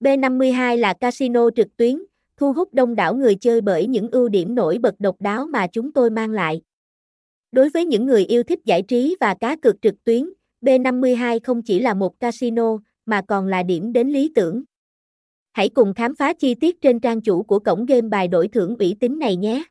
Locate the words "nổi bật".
4.54-4.94